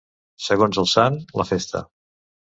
[0.43, 1.83] Segons el sant, la festa.